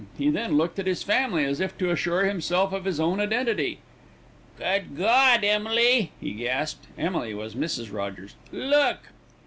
[0.17, 3.81] He then looked at his family as if to assure himself of his own identity.
[4.57, 5.43] "Good God!
[5.43, 7.93] Emily," he gasped (Emily was Mrs.
[7.93, 9.09] Rogers), "look!"